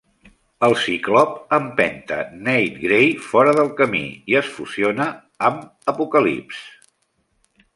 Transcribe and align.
El 0.67 0.71
ciclop 0.83 1.35
empenta 1.57 2.17
Nate 2.47 2.81
Grey 2.85 3.11
fora 3.27 3.53
del 3.59 3.69
camí 3.83 4.03
i 4.33 4.39
es 4.41 4.49
fusiona 4.55 5.07
amb 5.51 5.93
Apocalypse. 5.95 6.65